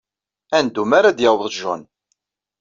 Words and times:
Ad 0.57 0.61
neddu 0.65 0.83
mi 0.87 0.95
ara 0.97 1.17
d-yaweḍ 1.17 1.45
John. 1.57 1.81